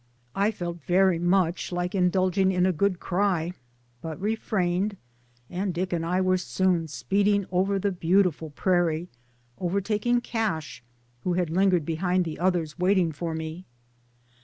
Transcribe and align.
I 0.33 0.49
felt 0.49 0.81
very 0.81 1.19
much 1.19 1.71
like 1.71 1.93
indulging 1.93 2.51
in 2.51 2.65
a 2.65 2.71
good 2.73 2.99
cry, 2.99 3.51
but 4.01 4.19
refrained, 4.19 4.97
and 5.47 5.75
Dick 5.75 5.93
and 5.93 6.03
I 6.03 6.21
were 6.21 6.39
soon 6.39 6.87
speeding 6.87 7.45
over 7.51 7.77
the 7.77 7.91
beautiful 7.91 8.49
prairie, 8.49 9.09
overtak 9.59 10.07
ing 10.07 10.21
Cash, 10.21 10.81
who 11.23 11.33
had 11.33 11.51
lingered 11.51 11.85
behind 11.85 12.25
the 12.25 12.39
others, 12.39 12.79
waiting 12.79 13.11
for 13.11 13.35
me. 13.35 13.65